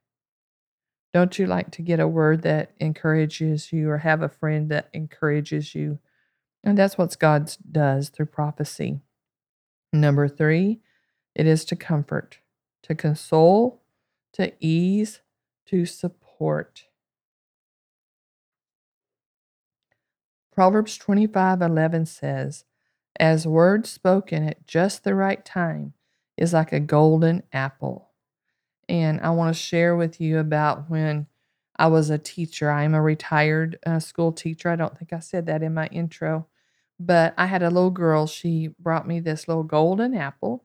Don't 1.16 1.38
you 1.38 1.46
like 1.46 1.70
to 1.70 1.80
get 1.80 1.98
a 1.98 2.06
word 2.06 2.42
that 2.42 2.72
encourages 2.78 3.72
you 3.72 3.88
or 3.88 3.96
have 3.96 4.20
a 4.20 4.28
friend 4.28 4.70
that 4.70 4.90
encourages 4.92 5.74
you? 5.74 5.98
And 6.62 6.76
that's 6.76 6.98
what 6.98 7.18
God 7.18 7.50
does 7.72 8.10
through 8.10 8.26
prophecy. 8.26 9.00
Number 9.94 10.28
three, 10.28 10.80
it 11.34 11.46
is 11.46 11.64
to 11.64 11.74
comfort, 11.74 12.40
to 12.82 12.94
console, 12.94 13.80
to 14.34 14.52
ease, 14.60 15.22
to 15.68 15.86
support. 15.86 16.84
Proverbs 20.52 20.98
25 20.98 21.62
11 21.62 22.04
says, 22.04 22.64
As 23.18 23.46
words 23.46 23.88
spoken 23.88 24.46
at 24.46 24.66
just 24.66 25.02
the 25.02 25.14
right 25.14 25.42
time 25.42 25.94
is 26.36 26.52
like 26.52 26.74
a 26.74 26.78
golden 26.80 27.42
apple 27.54 28.05
and 28.88 29.20
I 29.20 29.30
want 29.30 29.54
to 29.54 29.60
share 29.60 29.96
with 29.96 30.20
you 30.20 30.38
about 30.38 30.90
when 30.90 31.26
I 31.76 31.88
was 31.88 32.10
a 32.10 32.18
teacher. 32.18 32.70
I 32.70 32.84
am 32.84 32.94
a 32.94 33.02
retired 33.02 33.78
uh, 33.86 33.98
school 34.00 34.32
teacher. 34.32 34.70
I 34.70 34.76
don't 34.76 34.96
think 34.96 35.12
I 35.12 35.20
said 35.20 35.46
that 35.46 35.62
in 35.62 35.74
my 35.74 35.86
intro, 35.88 36.46
but 36.98 37.34
I 37.36 37.46
had 37.46 37.62
a 37.62 37.70
little 37.70 37.90
girl. 37.90 38.26
She 38.26 38.68
brought 38.78 39.06
me 39.06 39.20
this 39.20 39.48
little 39.48 39.62
golden 39.64 40.14
apple, 40.14 40.64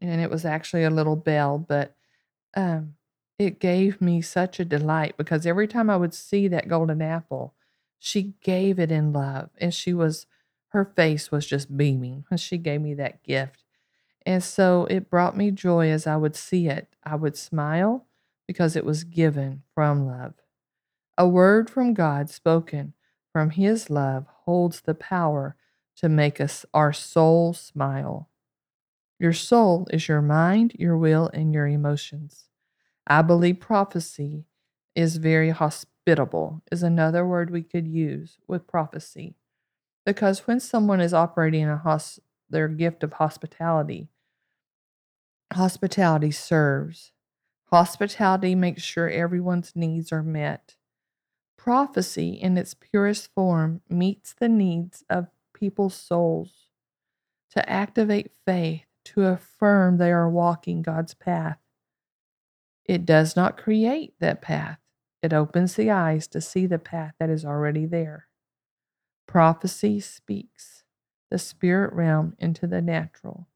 and 0.00 0.20
it 0.20 0.30
was 0.30 0.44
actually 0.44 0.84
a 0.84 0.90
little 0.90 1.16
bell, 1.16 1.58
but 1.58 1.96
um, 2.56 2.94
it 3.38 3.60
gave 3.60 4.00
me 4.00 4.22
such 4.22 4.60
a 4.60 4.64
delight 4.64 5.16
because 5.16 5.46
every 5.46 5.68
time 5.68 5.90
I 5.90 5.96
would 5.96 6.14
see 6.14 6.48
that 6.48 6.68
golden 6.68 7.02
apple, 7.02 7.54
she 7.98 8.34
gave 8.42 8.78
it 8.78 8.92
in 8.92 9.12
love, 9.12 9.50
and 9.58 9.74
she 9.74 9.94
was 9.94 10.26
her 10.68 10.84
face 10.84 11.30
was 11.30 11.46
just 11.46 11.76
beaming 11.76 12.24
when 12.28 12.38
she 12.38 12.58
gave 12.58 12.80
me 12.80 12.94
that 12.94 13.22
gift. 13.22 13.63
And 14.26 14.42
so 14.42 14.86
it 14.90 15.10
brought 15.10 15.36
me 15.36 15.50
joy 15.50 15.90
as 15.90 16.06
I 16.06 16.16
would 16.16 16.36
see 16.36 16.68
it. 16.68 16.88
I 17.04 17.16
would 17.16 17.36
smile 17.36 18.06
because 18.46 18.76
it 18.76 18.84
was 18.84 19.04
given 19.04 19.62
from 19.74 20.06
love. 20.06 20.34
A 21.16 21.28
word 21.28 21.70
from 21.70 21.94
God 21.94 22.30
spoken 22.30 22.94
from 23.32 23.50
His 23.50 23.90
love 23.90 24.26
holds 24.44 24.80
the 24.80 24.94
power 24.94 25.56
to 25.96 26.08
make 26.08 26.40
us 26.40 26.64
our 26.74 26.92
soul 26.92 27.52
smile. 27.52 28.28
Your 29.18 29.32
soul 29.32 29.86
is 29.90 30.08
your 30.08 30.22
mind, 30.22 30.74
your 30.78 30.96
will, 30.96 31.30
and 31.32 31.54
your 31.54 31.66
emotions. 31.66 32.44
I 33.06 33.22
believe 33.22 33.60
prophecy 33.60 34.44
is 34.94 35.16
very 35.16 35.50
hospitable, 35.50 36.62
is 36.72 36.82
another 36.82 37.26
word 37.26 37.50
we 37.50 37.62
could 37.62 37.86
use 37.86 38.38
with 38.48 38.66
prophecy. 38.66 39.36
Because 40.04 40.46
when 40.46 40.60
someone 40.60 41.00
is 41.00 41.14
operating 41.14 41.68
a 41.68 41.76
hos- 41.76 42.20
their 42.50 42.68
gift 42.68 43.02
of 43.02 43.14
hospitality, 43.14 44.08
hospitality 45.54 46.30
serves. 46.30 47.12
Hospitality 47.70 48.54
makes 48.54 48.82
sure 48.82 49.08
everyone's 49.08 49.72
needs 49.74 50.12
are 50.12 50.22
met. 50.22 50.76
Prophecy, 51.56 52.30
in 52.30 52.56
its 52.58 52.74
purest 52.74 53.32
form, 53.34 53.80
meets 53.88 54.34
the 54.34 54.48
needs 54.48 55.02
of 55.08 55.28
people's 55.54 55.94
souls 55.94 56.68
to 57.50 57.68
activate 57.70 58.32
faith, 58.44 58.84
to 59.04 59.22
affirm 59.22 59.96
they 59.96 60.10
are 60.10 60.28
walking 60.28 60.82
God's 60.82 61.14
path. 61.14 61.58
It 62.84 63.06
does 63.06 63.36
not 63.36 63.56
create 63.56 64.14
that 64.20 64.42
path, 64.42 64.78
it 65.22 65.32
opens 65.32 65.74
the 65.74 65.90
eyes 65.90 66.26
to 66.28 66.40
see 66.40 66.66
the 66.66 66.78
path 66.78 67.14
that 67.18 67.30
is 67.30 67.44
already 67.44 67.86
there. 67.86 68.28
Prophecy 69.26 70.00
speaks 70.00 70.84
the 71.30 71.38
spirit 71.38 71.92
realm 71.92 72.34
into 72.38 72.66
the 72.66 72.82
natural. 72.82 73.48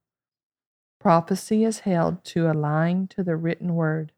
Prophecy 1.01 1.65
is 1.65 1.81
held 1.81 2.25
to 2.27 2.51
align 2.51 3.09
to 3.09 3.23
the 3.23 3.37
written 3.37 3.75
word. 3.75 4.13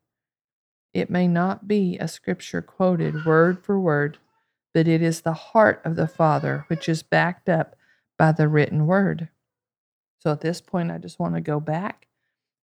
It 0.94 1.10
may 1.10 1.28
not 1.28 1.68
be 1.68 1.98
a 1.98 2.08
scripture 2.08 2.62
quoted 2.62 3.24
word 3.24 3.64
for 3.64 3.78
word, 3.78 4.18
but 4.74 4.88
it 4.88 5.02
is 5.02 5.20
the 5.20 5.32
heart 5.34 5.82
of 5.84 5.96
the 5.96 6.08
Father 6.08 6.64
which 6.68 6.88
is 6.88 7.02
backed 7.02 7.48
up 7.48 7.76
by 8.18 8.32
the 8.32 8.48
written 8.48 8.86
word. 8.86 9.28
So 10.20 10.32
at 10.32 10.40
this 10.40 10.60
point, 10.60 10.90
I 10.90 10.98
just 10.98 11.18
want 11.18 11.34
to 11.34 11.40
go 11.40 11.60
back 11.60 12.08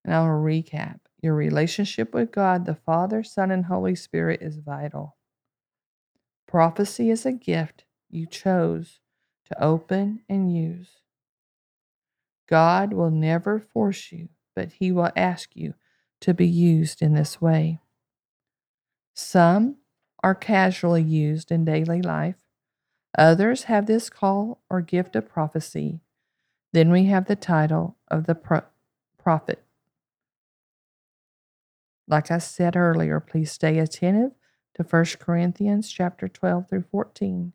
and 0.05 0.13
I'll 0.13 0.25
recap. 0.27 0.99
Your 1.21 1.35
relationship 1.35 2.13
with 2.13 2.31
God, 2.31 2.65
the 2.65 2.75
Father, 2.75 3.23
Son, 3.23 3.51
and 3.51 3.65
Holy 3.65 3.95
Spirit 3.95 4.41
is 4.41 4.57
vital. 4.57 5.17
Prophecy 6.47 7.09
is 7.09 7.25
a 7.25 7.31
gift 7.31 7.85
you 8.09 8.25
chose 8.27 8.99
to 9.47 9.63
open 9.63 10.21
and 10.29 10.55
use. 10.55 10.89
God 12.47 12.93
will 12.93 13.11
never 13.11 13.59
force 13.59 14.11
you, 14.11 14.29
but 14.55 14.73
He 14.73 14.91
will 14.91 15.11
ask 15.15 15.55
you 15.55 15.73
to 16.21 16.33
be 16.33 16.47
used 16.47 17.01
in 17.01 17.13
this 17.13 17.41
way. 17.41 17.79
Some 19.13 19.77
are 20.23 20.35
casually 20.35 21.03
used 21.03 21.51
in 21.51 21.65
daily 21.65 22.01
life, 22.01 22.35
others 23.17 23.63
have 23.63 23.85
this 23.85 24.09
call 24.09 24.61
or 24.69 24.81
gift 24.81 25.15
of 25.15 25.29
prophecy. 25.29 26.01
Then 26.73 26.91
we 26.91 27.05
have 27.05 27.25
the 27.25 27.35
title 27.35 27.97
of 28.09 28.25
the 28.25 28.35
pro- 28.35 28.63
prophet. 29.17 29.63
Like 32.07 32.31
I 32.31 32.37
said 32.39 32.75
earlier, 32.75 33.19
please 33.19 33.51
stay 33.51 33.79
attentive 33.79 34.31
to 34.75 34.83
1 34.83 35.05
Corinthians 35.19 35.89
chapter 35.89 36.27
12 36.27 36.69
through 36.69 36.85
14, 36.91 37.53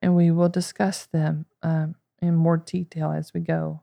and 0.00 0.16
we 0.16 0.30
will 0.30 0.48
discuss 0.48 1.06
them 1.06 1.46
um, 1.62 1.94
in 2.20 2.34
more 2.34 2.56
detail 2.56 3.12
as 3.12 3.34
we 3.34 3.40
go. 3.40 3.82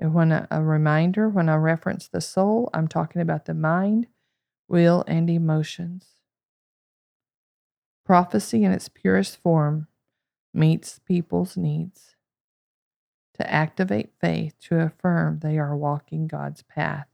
And 0.00 0.14
when 0.14 0.32
a, 0.32 0.46
a 0.50 0.62
reminder, 0.62 1.28
when 1.28 1.48
I 1.48 1.56
reference 1.56 2.08
the 2.08 2.20
soul, 2.20 2.70
I'm 2.72 2.88
talking 2.88 3.20
about 3.20 3.46
the 3.46 3.54
mind, 3.54 4.06
will, 4.68 5.04
and 5.06 5.28
emotions. 5.28 6.06
Prophecy 8.04 8.64
in 8.64 8.72
its 8.72 8.88
purest 8.88 9.36
form 9.42 9.88
meets 10.54 10.98
people's 11.00 11.56
needs 11.56 12.16
to 13.34 13.50
activate 13.50 14.10
faith 14.20 14.54
to 14.60 14.80
affirm 14.80 15.40
they 15.40 15.58
are 15.58 15.76
walking 15.76 16.26
God's 16.26 16.62
path. 16.62 17.06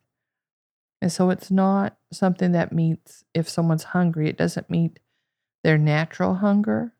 And 1.02 1.12
so 1.12 1.30
it's 1.30 1.50
not 1.50 1.96
something 2.12 2.52
that 2.52 2.72
meets 2.72 3.24
if 3.34 3.48
someone's 3.48 3.84
hungry, 3.84 4.28
it 4.28 4.38
doesn't 4.38 4.70
meet 4.70 5.00
their 5.62 5.76
natural 5.76 6.36
hunger. 6.36 6.94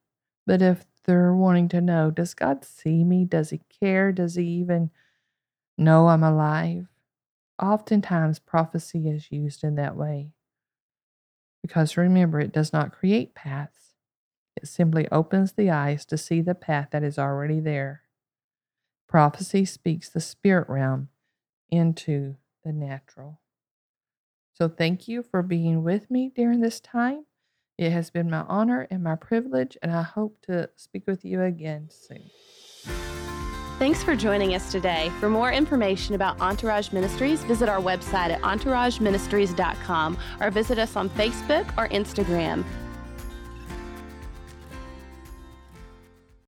But 0.47 0.61
if 0.61 0.85
they're 1.05 1.35
wanting 1.35 1.69
to 1.69 1.81
know, 1.81 2.11
does 2.11 2.35
God 2.35 2.65
see 2.65 3.03
me? 3.03 3.25
Does 3.25 3.51
He 3.51 3.61
care? 3.81 4.13
Does 4.13 4.35
He 4.35 4.45
even 4.45 4.91
know 5.77 6.09
I'm 6.09 6.23
alive. 6.23 6.87
Oftentimes, 7.63 8.39
prophecy 8.39 9.09
is 9.09 9.31
used 9.31 9.65
in 9.65 9.77
that 9.77 9.97
way. 9.97 10.33
Because 11.63 11.97
remember, 11.97 12.41
it 12.41 12.53
does 12.53 12.73
not 12.73 12.93
create 12.93 13.35
paths, 13.35 13.95
it 14.57 14.69
simply 14.69 15.09
opens 15.11 15.53
the 15.53 15.71
eyes 15.71 16.05
to 16.07 16.19
see 16.19 16.41
the 16.41 16.55
path 16.55 16.89
that 16.93 17.03
is 17.03 17.19
already 17.19 17.61
there. 17.61 18.03
Prophecy 19.09 19.65
speaks 19.65 20.09
the 20.09 20.21
spirit 20.21 20.69
realm 20.69 21.09
into 21.71 22.37
the 22.65 22.73
natural. 22.73 23.41
So, 24.55 24.69
thank 24.69 25.09
you 25.09 25.23
for 25.23 25.43
being 25.43 25.83
with 25.83 26.11
me 26.11 26.31
during 26.35 26.61
this 26.61 26.81
time. 26.81 27.27
It 27.77 27.91
has 27.91 28.11
been 28.11 28.31
my 28.31 28.43
honor 28.43 28.87
and 28.91 29.03
my 29.03 29.17
privilege, 29.17 29.77
and 29.83 29.91
I 29.91 30.03
hope 30.03 30.41
to 30.43 30.71
speak 30.77 31.05
with 31.07 31.25
you 31.25 31.43
again 31.43 31.89
soon. 31.91 33.14
Thanks 33.79 34.05
for 34.05 34.15
joining 34.15 34.55
us 34.55 34.71
today. 34.71 35.11
For 35.19 35.29
more 35.29 35.51
information 35.51 36.15
about 36.15 36.41
Entourage 36.41 36.93
Ministries, 36.93 37.43
visit 37.43 37.69
our 37.69 37.81
website 37.81 38.31
at 38.31 38.41
entourageministries.com 38.43 40.17
or 40.41 40.51
visit 40.53 40.79
us 40.79 40.95
on 40.95 41.11
Facebook 41.11 41.67
or 41.77 41.89
Instagram. 41.89 42.65